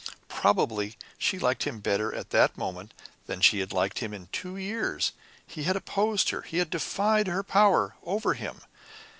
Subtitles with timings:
[0.29, 2.95] Probably she liked him better at that moment
[3.27, 5.11] than she had liked him in two years.
[5.45, 6.41] He had opposed her.
[6.41, 8.61] He had defied her power over him.